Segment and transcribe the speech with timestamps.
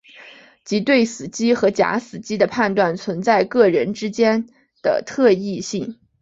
[0.65, 4.47] 即对死机和假死机的判断存在各人间
[4.81, 5.99] 的特异性。